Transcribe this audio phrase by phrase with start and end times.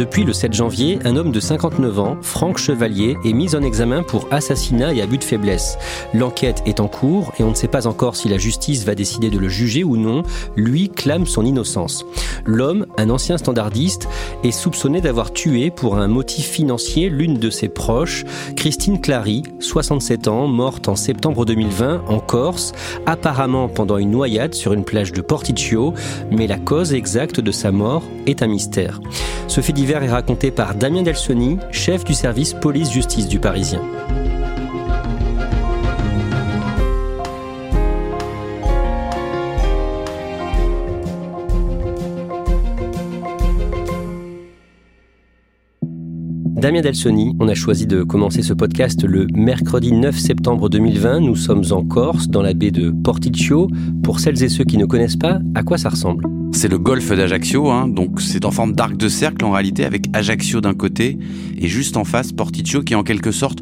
[0.00, 4.02] Depuis le 7 janvier, un homme de 59 ans, Franck Chevalier, est mis en examen
[4.02, 5.76] pour assassinat et abus de faiblesse.
[6.14, 9.28] L'enquête est en cours et on ne sait pas encore si la justice va décider
[9.28, 10.22] de le juger ou non.
[10.56, 12.06] Lui clame son innocence.
[12.46, 14.08] L'homme, un ancien standardiste,
[14.42, 18.24] est soupçonné d'avoir tué pour un motif financier l'une de ses proches,
[18.56, 22.72] Christine Clary, 67 ans, morte en septembre 2020 en Corse,
[23.04, 25.92] apparemment pendant une noyade sur une plage de Porticcio,
[26.30, 28.98] mais la cause exacte de sa mort est un mystère.
[29.98, 33.82] Est raconté par Damien Delsoni, chef du service police-justice du Parisien.
[46.44, 51.20] Damien Delsoni, on a choisi de commencer ce podcast le mercredi 9 septembre 2020.
[51.20, 53.68] Nous sommes en Corse, dans la baie de Porticcio.
[54.04, 56.39] Pour celles et ceux qui ne connaissent pas, à quoi ça ressemble?
[56.52, 60.06] C'est le golfe d'Ajaccio, hein, donc c'est en forme d'arc de cercle en réalité, avec
[60.12, 61.18] Ajaccio d'un côté
[61.58, 63.60] et juste en face Porticcio qui est en quelque sorte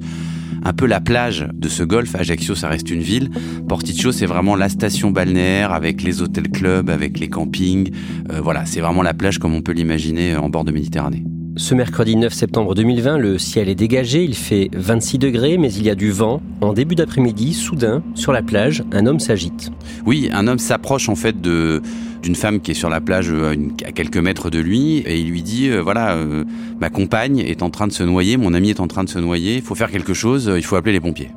[0.65, 2.15] un peu la plage de ce golfe.
[2.15, 3.31] Ajaccio, ça reste une ville.
[3.69, 7.91] Porticcio, c'est vraiment la station balnéaire avec les hôtels clubs, avec les campings.
[8.33, 11.25] Euh, voilà, c'est vraiment la plage comme on peut l'imaginer en bord de Méditerranée.
[11.59, 15.83] Ce mercredi 9 septembre 2020, le ciel est dégagé, il fait 26 degrés, mais il
[15.83, 16.41] y a du vent.
[16.61, 19.73] En début d'après-midi, soudain, sur la plage, un homme s'agite.
[20.07, 21.83] Oui, un homme s'approche en fait de
[22.23, 25.31] d'une femme qui est sur la plage euh, à quelques mètres de lui et il
[25.31, 26.45] lui dit euh, voilà euh,
[26.81, 29.19] ma compagne est en train de se noyer, mon ami est en train de se
[29.19, 31.31] noyer, il faut faire quelque chose, il faut appeler les pompiers.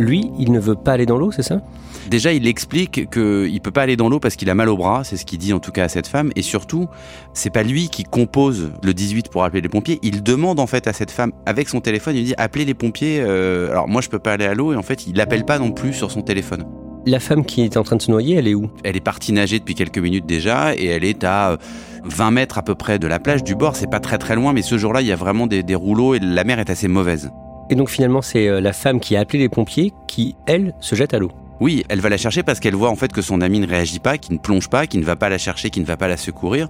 [0.00, 1.60] Lui, il ne veut pas aller dans l'eau, c'est ça?
[2.08, 4.76] Déjà, il explique qu'il ne peut pas aller dans l'eau parce qu'il a mal au
[4.76, 6.30] bras, c'est ce qu'il dit en tout cas à cette femme.
[6.36, 6.88] Et surtout,
[7.34, 9.98] c'est pas lui qui compose le 18 pour appeler les pompiers.
[10.02, 12.74] Il demande en fait à cette femme avec son téléphone, il lui dit appelez les
[12.74, 13.20] pompiers.
[13.20, 15.70] alors moi, je peux pas aller à l'eau et en fait, il l'appelle pas non
[15.70, 16.64] plus sur son téléphone.
[17.06, 18.70] La femme qui est en train de se noyer, elle est où?
[18.84, 21.58] Elle est partie nager depuis quelques minutes déjà et elle est à
[22.04, 23.76] 20 euh, mètres à peu près de la plage du bord.
[23.76, 26.14] C'est pas très très loin, mais ce jour-là, il y a vraiment des, des rouleaux
[26.14, 27.30] et la mer est assez mauvaise.
[27.70, 30.96] Et donc finalement, c'est euh, la femme qui a appelé les pompiers qui, elle, se
[30.96, 31.30] jette à l'eau.
[31.60, 34.00] Oui, elle va la chercher parce qu'elle voit en fait que son ami ne réagit
[34.00, 36.08] pas, qui ne plonge pas, qui ne va pas la chercher, qui ne va pas
[36.08, 36.68] la secourir.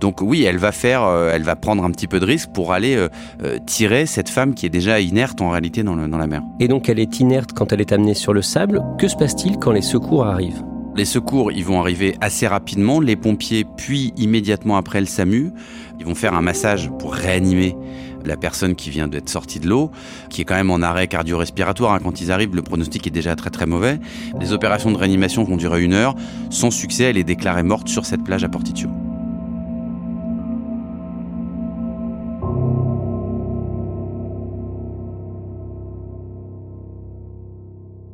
[0.00, 2.72] Donc oui, elle va faire, euh, elle va prendre un petit peu de risque pour
[2.72, 6.42] aller euh, tirer cette femme qui est déjà inerte en réalité dans, dans la mer.
[6.60, 8.82] Et donc elle est inerte quand elle est amenée sur le sable.
[8.98, 10.62] Que se passe-t-il quand les secours arrivent?
[10.96, 15.52] Les secours, ils vont arriver assez rapidement, les pompiers, puis immédiatement après le SAMU,
[15.98, 17.76] ils vont faire un massage pour réanimer
[18.24, 19.90] la personne qui vient d'être sortie de l'eau,
[20.28, 21.94] qui est quand même en arrêt cardio-respiratoire.
[21.94, 22.00] Hein.
[22.02, 23.98] Quand ils arrivent, le pronostic est déjà très très mauvais.
[24.40, 26.14] Les opérations de réanimation vont durer une heure.
[26.50, 28.88] Sans succès, elle est déclarée morte sur cette plage à Porticcio.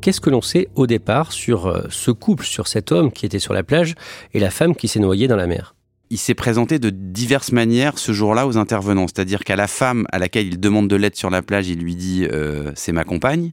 [0.07, 3.41] Qu'est-ce que l'on sait au départ sur euh, ce couple, sur cet homme qui était
[3.41, 3.97] sur la plage
[4.35, 5.76] et la femme qui s'est noyée dans la mer?
[6.11, 9.07] Il s'est présenté de diverses manières ce jour-là aux intervenants.
[9.07, 11.97] C'est-à-dire qu'à la femme à laquelle il demande de l'aide sur la plage, il lui
[11.97, 13.53] dit euh, c'est ma compagne.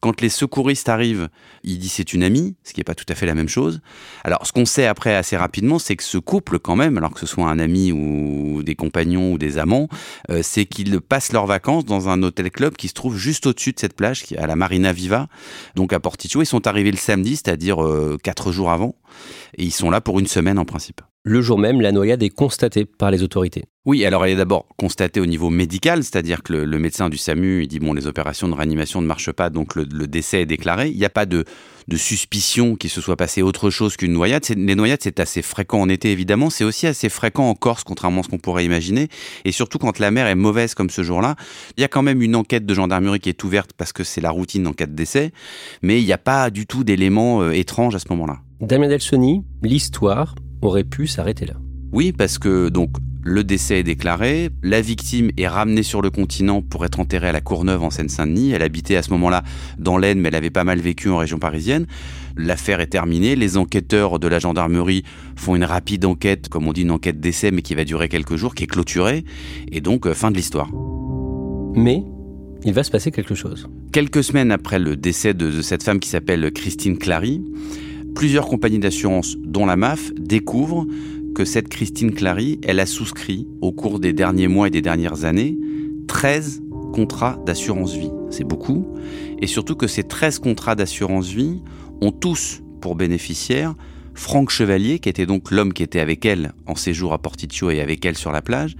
[0.00, 1.28] Quand les secouristes arrivent,
[1.64, 3.80] il dit c'est une amie, ce qui n'est pas tout à fait la même chose.
[4.22, 7.18] Alors, ce qu'on sait après assez rapidement, c'est que ce couple, quand même, alors que
[7.18, 9.88] ce soit un ami ou des compagnons ou des amants,
[10.30, 13.72] euh, c'est qu'ils passent leurs vacances dans un hôtel club qui se trouve juste au-dessus
[13.72, 15.26] de cette plage, à la Marina Viva,
[15.74, 16.42] donc à Porticcio.
[16.42, 18.94] Ils sont arrivés le samedi, c'est-à-dire euh, quatre jours avant,
[19.56, 21.00] et ils sont là pour une semaine en principe.
[21.30, 23.64] Le jour même, la noyade est constatée par les autorités.
[23.84, 27.64] Oui, alors elle est d'abord constatée au niveau médical, c'est-à-dire que le, médecin du SAMU
[27.64, 30.88] il dit bon les opérations de réanimation ne marchent pas, donc le, décès est déclaré.
[30.88, 31.44] Il n'y a pas de,
[31.96, 34.42] suspicion qu'il se soit passé autre chose qu'une noyade.
[34.56, 38.22] Les noyades c'est assez fréquent en été évidemment, c'est aussi assez fréquent en Corse contrairement
[38.22, 39.08] à ce qu'on pourrait imaginer.
[39.44, 41.36] Et surtout quand la mer est mauvaise comme ce jour-là,
[41.76, 44.22] il y a quand même une enquête de gendarmerie qui est ouverte parce que c'est
[44.22, 45.32] la routine en cas de décès,
[45.82, 48.38] mais il n'y a pas du tout d'éléments euh, étranges à ce moment-là.
[48.62, 51.54] Damien Delsoni, l'histoire aurait pu s'arrêter là.
[51.92, 52.90] Oui, parce que donc
[53.22, 57.32] le décès est déclaré, la victime est ramenée sur le continent pour être enterrée à
[57.32, 58.52] la Courneuve en Seine-Saint-Denis.
[58.52, 59.42] Elle habitait à ce moment-là
[59.78, 61.86] dans l'Aisne, mais elle avait pas mal vécu en région parisienne.
[62.36, 65.02] L'affaire est terminée, les enquêteurs de la gendarmerie
[65.36, 68.36] font une rapide enquête, comme on dit une enquête d'essai, mais qui va durer quelques
[68.36, 69.24] jours, qui est clôturée,
[69.72, 70.70] et donc euh, fin de l'histoire.
[71.74, 72.04] Mais
[72.64, 73.68] il va se passer quelque chose.
[73.92, 77.42] Quelques semaines après le décès de, de cette femme qui s'appelle Christine Clary,
[78.18, 80.88] plusieurs compagnies d'assurance, dont la MAF, découvrent
[81.36, 85.24] que cette Christine Clary, elle a souscrit au cours des derniers mois et des dernières
[85.24, 85.56] années
[86.08, 86.62] 13
[86.92, 88.10] contrats d'assurance vie.
[88.30, 88.88] C'est beaucoup.
[89.40, 91.62] Et surtout que ces 13 contrats d'assurance vie
[92.00, 93.76] ont tous pour bénéficiaire
[94.14, 97.80] Franck Chevalier, qui était donc l'homme qui était avec elle en séjour à Porticcio et
[97.80, 98.74] avec elle sur la plage,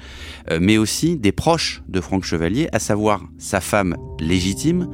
[0.50, 4.90] euh, mais aussi des proches de Franck Chevalier, à savoir sa femme légitime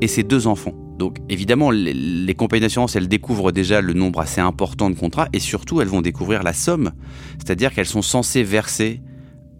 [0.00, 0.87] et ses deux enfants.
[0.98, 5.38] Donc évidemment, les, compagnies d'assurance, elles découvrent déjà le nombre assez important de contrats et
[5.38, 6.90] surtout, elles vont découvrir la somme.
[7.38, 9.00] C'est-à-dire qu'elles sont censées verser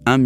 [0.05, 0.19] 1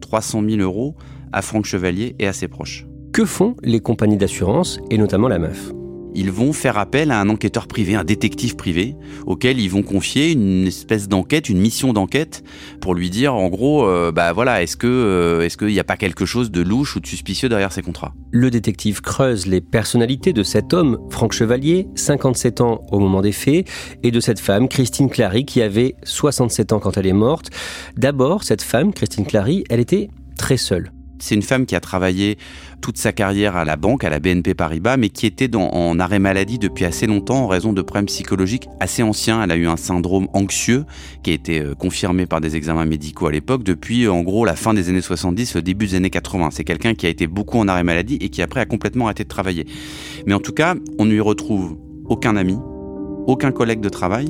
[0.00, 0.96] 300 000 euros
[1.32, 2.86] à Franck Chevalier et à ses proches.
[3.12, 5.72] Que font les compagnies d'assurance et notamment la meuf?
[6.16, 8.96] Ils vont faire appel à un enquêteur privé, un détective privé,
[9.26, 12.42] auquel ils vont confier une espèce d'enquête, une mission d'enquête,
[12.80, 15.96] pour lui dire en gros, euh, bah voilà, est-ce euh, est-ce qu'il n'y a pas
[15.96, 18.14] quelque chose de louche ou de suspicieux derrière ces contrats?
[18.30, 23.32] Le détective creuse les personnalités de cet homme, Franck Chevalier, 57 ans au moment des
[23.32, 23.68] faits,
[24.02, 27.50] et de cette femme, Christine Clary, qui avait 67 ans quand elle est morte.
[27.96, 30.08] D'abord, cette femme, Christine Clary, elle était
[30.38, 30.90] très seule.
[31.18, 32.36] C'est une femme qui a travaillé
[32.80, 36.18] toute sa carrière à la banque, à la BNP Paribas, mais qui était en arrêt
[36.18, 39.42] maladie depuis assez longtemps en raison de problèmes psychologiques assez anciens.
[39.42, 40.84] Elle a eu un syndrome anxieux
[41.22, 44.56] qui a été euh, confirmé par des examens médicaux à l'époque depuis en gros la
[44.56, 46.50] fin des années 70, le début des années 80.
[46.52, 49.24] C'est quelqu'un qui a été beaucoup en arrêt maladie et qui après a complètement arrêté
[49.24, 49.66] de travailler.
[50.26, 52.56] Mais en tout cas, on ne lui retrouve aucun ami,
[53.26, 54.28] aucun collègue de travail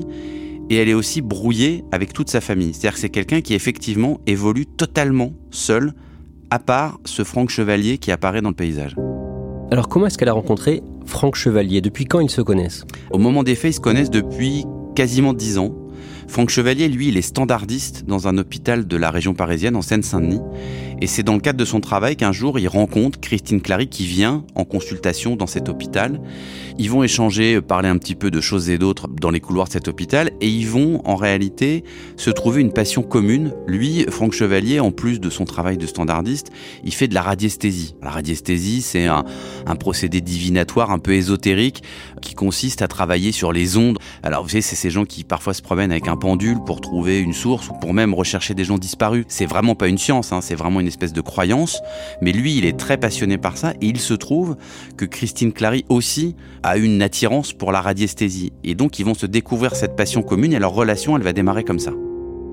[0.71, 2.73] et elle est aussi brouillée avec toute sa famille.
[2.73, 5.93] C'est-à-dire que c'est quelqu'un qui effectivement évolue totalement seul
[6.51, 8.95] à part ce Franck Chevalier qui apparaît dans le paysage.
[9.71, 11.81] Alors comment est-ce qu'elle a rencontré Franck Chevalier?
[11.81, 12.85] Depuis quand ils se connaissent?
[13.11, 14.65] Au moment des faits, ils se connaissent depuis
[14.95, 15.75] quasiment dix ans.
[16.29, 20.41] Franck Chevalier, lui, il est standardiste dans un hôpital de la région parisienne, en Seine-Saint-Denis.
[21.01, 24.07] Et c'est dans le cadre de son travail qu'un jour, il rencontre Christine Clary qui
[24.07, 26.21] vient en consultation dans cet hôpital.
[26.79, 29.73] Ils vont échanger, parler un petit peu de choses et d'autres dans les couloirs de
[29.73, 31.85] cet hôpital et ils vont en réalité
[32.17, 33.53] se trouver une passion commune.
[33.67, 36.51] Lui, Franck Chevalier, en plus de son travail de standardiste,
[36.83, 37.95] il fait de la radiesthésie.
[38.03, 39.25] La radiesthésie, c'est un,
[39.67, 41.83] un procédé divinatoire un peu ésotérique
[42.23, 43.99] qui consiste à travailler sur les ondes.
[44.23, 47.21] Alors vous savez, c'est ces gens qui parfois se promènent avec un pendule pour trouver
[47.21, 49.25] une source ou pour même rechercher des gens disparus.
[49.29, 51.81] C'est vraiment pas une science, hein, c'est vraiment une espèce de croyance.
[52.21, 54.57] Mais lui, il est très passionné par ça et il se trouve
[54.97, 58.53] que Christine Clary aussi a une attirance pour la radiesthésie.
[58.65, 61.65] Et donc ils vont se découvrir cette passion commune et leur relation, elle va démarrer
[61.65, 61.93] comme ça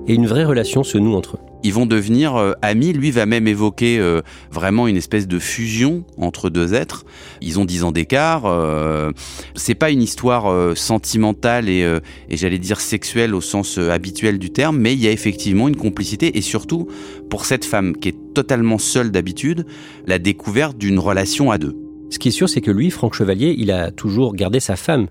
[0.06, 1.40] et une vraie relation se noue entre eux.
[1.64, 2.92] Ils vont devenir euh, amis.
[2.92, 4.20] Lui va même évoquer euh,
[4.50, 7.04] vraiment une espèce de fusion entre deux êtres.
[7.40, 8.42] Ils ont dix ans d'écart.
[8.44, 9.12] Euh,
[9.54, 11.80] c'est pas une histoire sentimentale et,
[12.28, 15.76] et j'allais dire sexuelle au sens habituel du terme, mais il y a effectivement une
[15.76, 16.86] complicité et surtout
[17.30, 19.64] pour cette femme qui est totalement seule d'habitude,
[20.06, 21.76] la découverte d'une relation à deux.
[22.10, 25.08] Ce qui est sûr, c'est que lui, Franck Chevalier, il a toujours gardé sa femme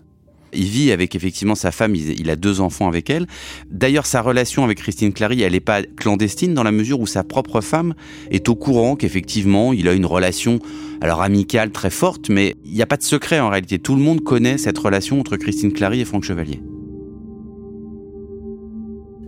[0.53, 3.27] il vit avec effectivement sa femme, il, a deux enfants avec elle.
[3.69, 7.23] D'ailleurs, sa relation avec Christine Clary, elle n'est pas clandestine dans la mesure où sa
[7.23, 7.93] propre femme
[8.31, 10.59] est au courant qu'effectivement, il a une relation,
[11.01, 13.79] alors amicale très forte, mais il n'y a pas de secret en réalité.
[13.79, 16.59] Tout le monde connaît cette relation entre Christine Clary et Franck Chevalier.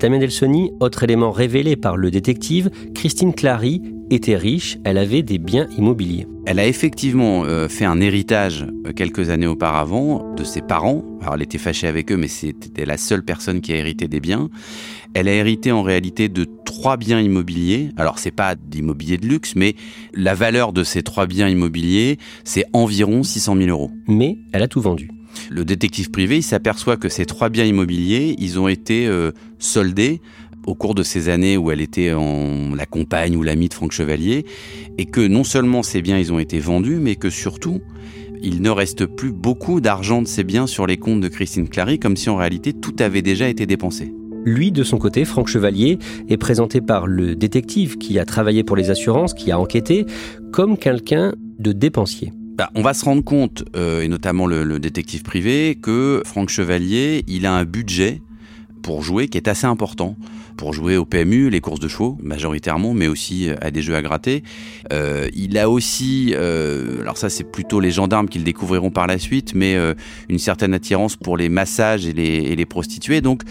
[0.06, 3.82] Tamia Delsoni, autre élément révélé par le détective, Christine Clary
[4.12, 6.28] était riche, elle avait des biens immobiliers.
[6.46, 11.04] Elle a effectivement euh, fait un héritage euh, quelques années auparavant de ses parents.
[11.22, 14.20] Alors elle était fâchée avec eux, mais c'était la seule personne qui a hérité des
[14.20, 14.50] biens.
[15.16, 17.90] Elle a hérité en réalité de trois biens immobiliers.
[17.98, 19.74] Alors c'est pas d'immobilier de luxe, mais
[20.14, 23.90] la valeur de ces trois biens immobiliers, c'est environ 600 000 euros.
[24.08, 25.10] Mais elle a tout vendu.
[25.50, 30.22] Le détective privé, s'aperçoit que ces trois biens immobiliers, ils ont été euh, soldés
[30.66, 33.92] au cours de ces années où elle était en la compagne ou l'amie de Franck
[33.92, 34.46] Chevalier,
[34.98, 37.82] et que non seulement ces biens ils ont été vendus, mais que surtout
[38.42, 42.00] il ne reste plus beaucoup d'argent de ces biens sur les comptes de Christine Clary,
[42.00, 44.14] comme si en réalité tout avait déjà été dépensé.
[44.46, 45.98] Lui, de son côté, Franck Chevalier,
[46.30, 50.06] est présenté par le détective qui a travaillé pour les assurances, qui a enquêté,
[50.52, 52.32] comme quelqu'un de dépensier.
[52.56, 56.50] Bah, on va se rendre compte, euh, et notamment le, le, détective privé, que Franck
[56.50, 58.22] Chevalier, il a un budget
[58.82, 60.16] pour jouer qui est assez important
[60.56, 63.96] pour jouer au PMU, les courses de chevaux majoritairement, mais aussi euh, à des jeux
[63.96, 64.44] à gratter.
[64.92, 69.08] Euh, il a aussi, euh, alors ça c'est plutôt les gendarmes qui le découvriront par
[69.08, 69.76] la suite, mais
[70.30, 73.22] une certaine attirance pour les massages et les, et les prostituées.
[73.22, 73.44] Donc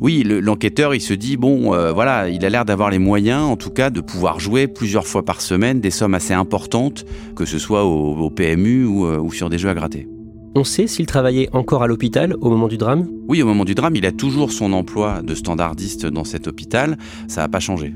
[0.00, 3.56] Oui, l'enquêteur, il se dit, bon, euh, voilà, il a l'air d'avoir les moyens, en
[3.56, 7.04] tout cas, de pouvoir jouer plusieurs fois par semaine des sommes assez importantes,
[7.36, 10.08] que ce soit au, PMU euh, ou sur des jeux à gratter.
[10.56, 13.08] On sait s'il travaillait encore à l'hôpital au moment du drame?
[13.28, 16.96] Oui, au moment du drame, il a toujours son emploi de standardiste dans cet hôpital.
[17.28, 17.92] Ça n'a pas changé.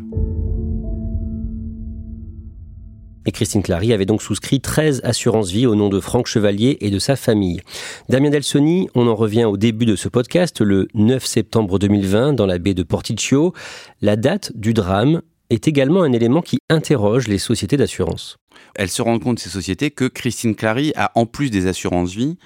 [3.27, 6.99] Et Christine Clary avait donc souscrit 13 assurances-vie au nom de Franck Chevalier et de
[6.99, 7.61] sa famille.
[8.09, 12.47] Damien Delsoni, on en revient au début de ce podcast, le 9 septembre 2020, dans
[12.47, 13.55] la baie de Porticcio.
[14.03, 18.37] La date du drame est également un élément qui interroge les sociétés d'assurance.
[18.75, 22.37] Elle se rend compte, ces sociétés, que Christine Clary a, en plus des assurances-vie,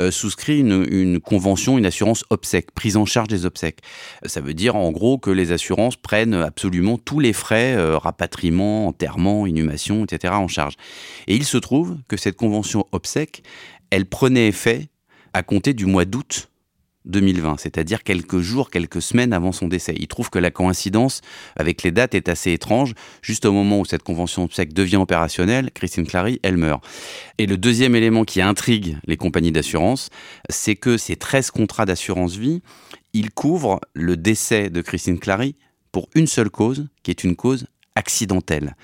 [0.00, 3.80] euh, souscrit une, convention, une assurance obsèque, prise en charge des obsèques.
[4.24, 8.86] Ça veut dire, en gros, que les assurances prennent absolument tous les frais, euh, rapatriement,
[8.88, 10.74] enterrement, inhumation, etc., en charge.
[11.26, 13.42] Et il se trouve que cette convention obsèque,
[13.90, 14.88] elle prenait effet
[15.32, 16.48] à compter du mois d'août
[17.06, 19.94] 2020, c'est-à-dire quelques jours, quelques semaines avant son décès.
[19.98, 21.20] Il trouve que la coïncidence
[21.56, 22.94] avec les dates est assez étrange.
[23.22, 26.84] Juste au moment où cette convention obsèque devient opérationnelle, Christine Clary, elle meurt.
[27.38, 30.10] Et le deuxième élément qui intrigue les compagnies d'assurance,
[30.50, 32.62] c'est que ces 13 contrats d'assurance vie,
[33.12, 35.56] ils couvrent le décès de Christine Clary
[35.92, 38.74] pour une seule cause, qui est une cause accidentelle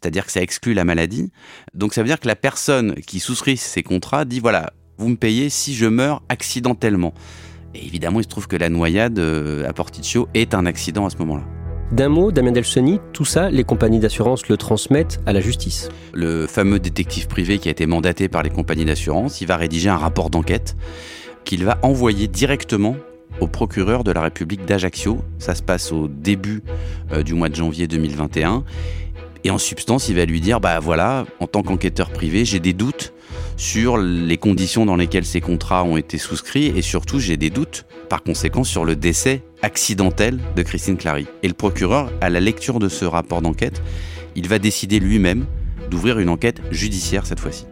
[0.00, 1.32] c'est-à-dire que ça exclut la maladie.
[1.74, 5.16] Donc ça veut dire que la personne qui souscrit ces contrats dit voilà, vous me
[5.16, 7.14] payez si je meurs accidentellement.
[7.76, 11.10] Et évidemment, il se trouve que la noyade euh, à Porticcio est un accident à
[11.10, 11.44] ce moment-là.
[11.92, 15.88] D'un mot, Damien Delsoni, tout ça, les compagnies d'assurance le transmettent à la justice.
[16.12, 19.88] Le fameux détective privé qui a été mandaté par les compagnies d'assurance, il va rédiger
[19.88, 20.76] un rapport d'enquête
[21.44, 22.96] qu'il va envoyer directement
[23.40, 25.18] au procureur de la République d'Ajaccio.
[25.38, 26.62] Ça se passe au début
[27.12, 28.64] euh, du mois de janvier 2021.
[29.44, 32.72] Et en substance, il va lui dire, bah voilà, en tant qu'enquêteur privé, j'ai des
[32.72, 33.12] doutes
[33.56, 37.86] sur les conditions dans lesquelles ces contrats ont été souscrits et surtout j'ai des doutes
[38.08, 41.26] par conséquent sur le décès accidentel de Christine Clary.
[41.42, 43.82] Et le procureur, à la lecture de ce rapport d'enquête,
[44.34, 45.46] il va décider lui-même
[45.90, 47.66] d'ouvrir une enquête judiciaire cette fois-ci.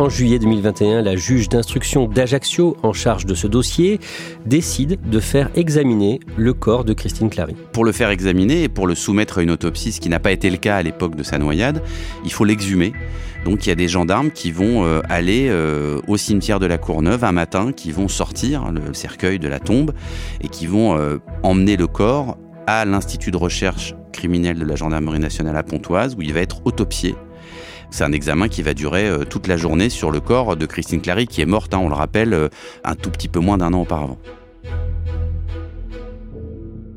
[0.00, 4.00] En juillet 2021, la juge d'instruction d'Ajaccio, en charge de ce dossier,
[4.46, 7.54] décide de faire examiner le corps de Christine Clary.
[7.74, 10.32] Pour le faire examiner et pour le soumettre à une autopsie, ce qui n'a pas
[10.32, 11.82] été le cas à l'époque de sa noyade,
[12.24, 12.94] il faut l'exhumer.
[13.44, 16.78] Donc il y a des gendarmes qui vont euh, aller euh, au cimetière de la
[16.78, 19.92] Courneuve un matin, qui vont sortir le cercueil de la tombe
[20.40, 25.20] et qui vont euh, emmener le corps à l'Institut de recherche criminelle de la gendarmerie
[25.20, 27.14] nationale à Pontoise, où il va être autopsié
[27.90, 31.00] c'est un examen qui va durer euh, toute la journée sur le corps de Christine
[31.00, 32.48] Clary, qui est morte, hein, on le rappelle, euh,
[32.84, 34.18] un tout petit peu moins d'un an auparavant.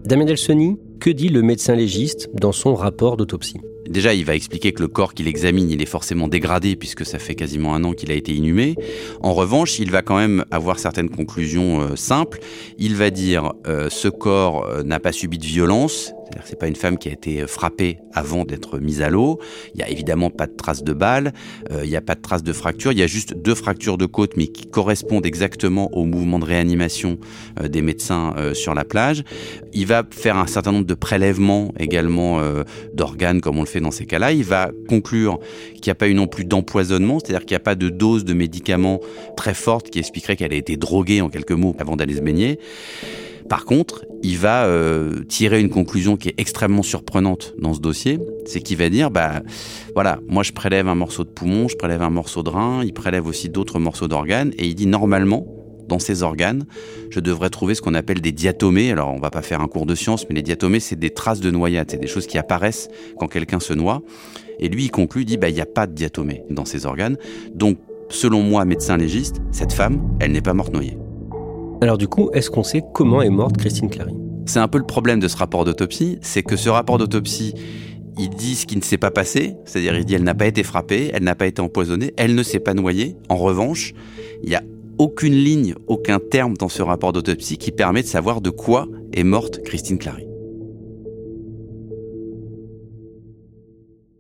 [0.06, 3.60] Damien Delsoni, que dit le médecin légiste dans son rapport d'autopsie?
[3.90, 7.20] Déjà, il va expliquer que le corps qu'il examine, il est forcément dégradé puisque ça
[7.20, 8.76] fait quasiment un an qu'il a été inhumé.
[9.22, 12.40] En revanche, il va quand même avoir certaines conclusions euh, simples.
[12.78, 16.14] Il va dire ce corps n'a pas subi de violence,
[16.46, 19.40] c'est pas une femme qui a été frappée avant d'être mise à l'eau.
[19.74, 21.34] Il y a évidemment pas de traces de balles,
[21.72, 22.92] euh, il n'y a pas de traces de fractures.
[22.92, 26.46] Il y a juste deux fractures de côte, mais qui correspondent exactement au mouvement de
[26.46, 27.18] réanimation
[27.62, 29.24] euh, des médecins euh, sur la plage.
[29.74, 32.42] Il va faire un certain nombre de prélèvements également
[32.94, 34.32] d'organes, comme on le fait dans ces cas-là.
[34.32, 35.40] Il va conclure
[35.74, 38.24] qu'il n'y a pas eu non plus d'empoisonnement, c'est-à-dire qu'il n'y a pas de dose
[38.24, 39.00] de médicaments
[39.36, 42.60] très forte qui expliquerait qu'elle a été droguée en quelques mots avant d'aller se baigner.
[43.50, 48.20] Par contre, il va euh, tirer une conclusion qui est extrêmement surprenante dans ce dossier,
[48.46, 49.42] c'est qu'il va dire, bah
[49.96, 52.94] voilà, moi je prélève un morceau de poumon, je prélève un morceau de rein, il
[52.94, 55.46] prélève aussi d'autres morceaux d'organes, et il dit normalement,
[55.88, 56.66] dans ces organes,
[57.10, 58.92] je devrais trouver ce qu'on appelle des diatomées.
[58.92, 61.42] Alors, on va pas faire un cours de science, mais les diatomées, c'est des traces
[61.42, 64.02] de noyade, c'est des choses qui apparaissent quand quelqu'un se noie.
[64.60, 66.86] Et lui, il conclut, il dit, bah, il n'y a pas de diatomées dans ces
[66.86, 67.18] organes.
[67.54, 67.78] Donc,
[68.10, 70.98] selon moi, médecin légiste, cette femme, elle n'est pas morte noyée.
[71.84, 74.14] Alors du coup, est-ce qu'on sait comment est morte Christine Clary?
[74.46, 77.54] C'est un peu le problème de ce rapport d'autopsie, c'est que ce rapport d'autopsie,
[78.18, 80.64] il dit ce qui ne s'est pas passé, c'est-à-dire il dit elle n'a pas été
[80.64, 83.18] frappée, elle n'a pas été empoisonnée, elle ne s'est pas noyée.
[83.28, 83.94] En revanche,
[84.44, 84.64] il n'y a
[84.98, 89.26] aucune ligne, aucun terme dans ce rapport d'autopsie qui permet de savoir de quoi est
[89.26, 90.26] morte Christine Clary.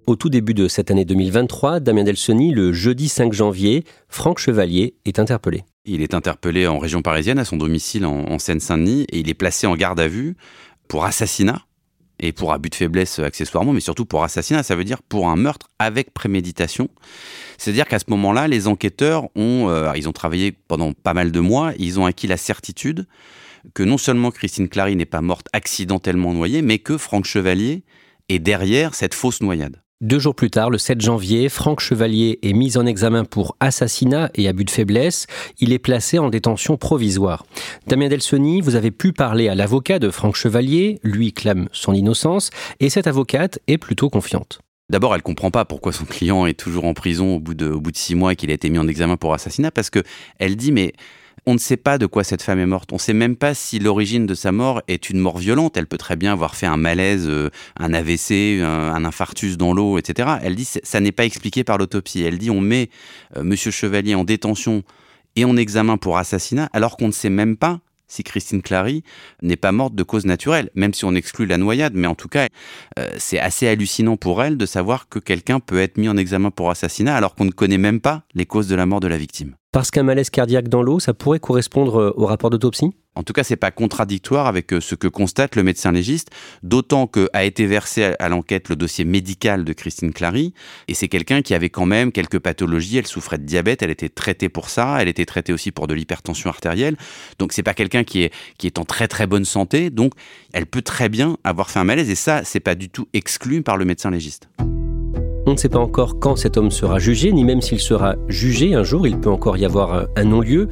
[0.05, 4.95] Au tout début de cette année 2023, Damien Delsoni, le jeudi 5 janvier, Franck Chevalier
[5.05, 5.63] est interpellé.
[5.85, 9.65] Il est interpellé en région parisienne, à son domicile en, Seine-Saint-Denis, et il est placé
[9.65, 10.35] en garde à vue
[10.89, 11.61] pour assassinat
[12.19, 15.37] et pour abus de faiblesse accessoirement, mais surtout pour assassinat, ça veut dire pour un
[15.37, 16.89] meurtre avec préméditation.
[17.57, 21.39] C'est-à-dire qu'à ce moment-là, les enquêteurs ont, euh, ils ont travaillé pendant pas mal de
[21.39, 23.07] mois, ils ont acquis la certitude
[23.73, 27.83] que non seulement Christine Clary n'est pas morte accidentellement noyée, mais que Franck Chevalier
[28.27, 29.82] est derrière cette fausse noyade.
[30.03, 34.29] Deux jours plus tard, le 7 janvier, Franck Chevalier est mis en examen pour assassinat
[34.35, 35.27] et abus de faiblesse.
[35.59, 37.45] Il est placé en détention provisoire.
[37.87, 42.49] Damien Delsoni, vous avez pu parler à l'avocat de Franck Chevalier, lui clame son innocence,
[42.81, 44.59] et cette avocate est plutôt confiante.
[44.89, 47.79] D'abord, elle comprend pas pourquoi son client est toujours en prison au bout de, au
[47.79, 50.03] bout de six mois et qu'il a été mis en examen pour assassinat, parce que
[50.37, 50.91] elle dit mais
[51.45, 52.91] on ne sait pas de quoi cette femme est morte.
[52.91, 55.75] On ne sait même pas si l'origine de sa mort est une mort violente.
[55.75, 59.97] Elle peut très bien avoir fait un malaise, euh, un AVC, un, infarctus dans l'eau,
[59.97, 60.37] etc.
[60.41, 62.23] Elle dit ça n'est pas expliqué par l'autopsie.
[62.23, 62.89] Elle dit on met
[63.35, 64.83] euh, Monsieur Chevalier en détention
[65.35, 67.79] et en examen pour assassinat alors qu'on ne sait même pas
[68.13, 69.03] si Christine Clary
[69.41, 71.93] n'est pas morte de cause naturelle, même si on exclut la noyade.
[71.95, 72.47] Mais en tout cas,
[72.99, 76.51] euh, c'est assez hallucinant pour elle de savoir que quelqu'un peut être mis en examen
[76.51, 79.17] pour assassinat alors qu'on ne connaît même pas les causes de la mort de la
[79.17, 79.55] victime.
[79.71, 82.91] Parce qu'un malaise cardiaque dans l'eau, ça pourrait correspondre euh, au rapport d'autopsie?
[83.15, 86.29] En tout cas, c'est pas contradictoire avec euh, ce que constate le médecin légiste,
[86.63, 90.53] d'autant que a été versé à l'enquête le dossier médical de Christine Clary,
[90.87, 92.97] et c'est quelqu'un qui avait quand même quelques pathologies.
[92.97, 95.93] Elle souffrait de diabète, elle était traitée pour ça, elle était traitée aussi pour de
[95.93, 96.97] l'hypertension artérielle.
[97.39, 100.13] Donc c'est pas quelqu'un qui est en très très bonne santé, donc
[100.53, 103.61] elle peut très bien avoir fait un malaise, et ça c'est pas du tout exclu
[103.61, 104.49] par le médecin légiste.
[105.45, 108.75] On ne sait pas encore quand cet homme sera jugé, ni même s'il sera jugé
[108.75, 110.69] un jour, il peut encore y avoir un non-lieu.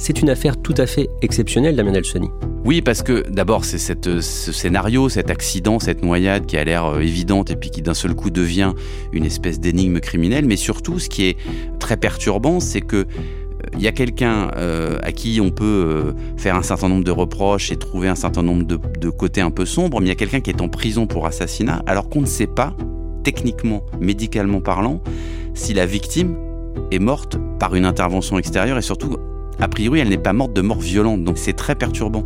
[0.00, 2.30] C'est une affaire tout à fait exceptionnelle, Damien Elsoni.
[2.64, 7.00] Oui, parce que d'abord, c'est ce scénario, cet accident, cette noyade qui a l'air euh,
[7.00, 8.72] évidente et puis qui d'un seul coup devient
[9.12, 10.46] une espèce d'énigme criminelle.
[10.46, 11.36] Mais surtout, ce qui est
[11.78, 13.06] très perturbant, c'est que
[13.74, 17.10] il euh, y a quelqu'un euh, à qui on peut faire un certain nombre de
[17.10, 20.12] reproches et trouver un certain nombre de, de côtés un peu sombres, mais il y
[20.12, 22.74] a quelqu'un qui est en prison pour assassinat alors qu'on ne sait pas
[23.22, 25.02] techniquement, médicalement parlant,
[25.52, 26.36] si la victime
[26.90, 29.18] est morte par une intervention extérieure et surtout,
[29.60, 31.24] a priori, elle n'est pas morte de mort violente.
[31.24, 32.24] Donc c'est très perturbant.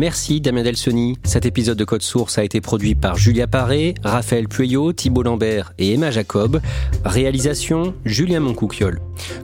[0.00, 1.18] Merci Damien Delsoni.
[1.24, 5.74] Cet épisode de Code Source a été produit par Julia Paré, Raphaël Pueyo, Thibault Lambert
[5.78, 6.62] et Emma Jacob.
[7.04, 8.98] Réalisation Julien Moncouquiol.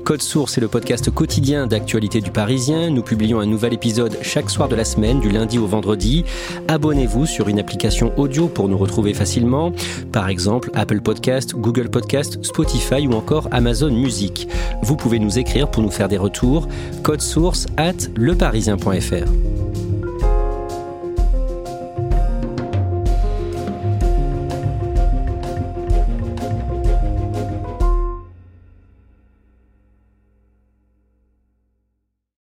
[0.07, 2.89] Code Source est le podcast quotidien d'actualité du Parisien.
[2.89, 6.25] Nous publions un nouvel épisode chaque soir de la semaine, du lundi au vendredi.
[6.69, 9.73] Abonnez-vous sur une application audio pour nous retrouver facilement.
[10.11, 14.49] Par exemple, Apple Podcast, Google Podcast, Spotify ou encore Amazon Music.
[14.83, 16.67] Vous pouvez nous écrire pour nous faire des retours.
[17.03, 19.56] Code Source at leparisien.fr.